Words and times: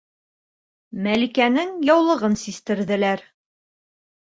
Мәликәнең 1.09 1.77
яулығын 1.93 2.41
систерҙеләр. 2.49 3.27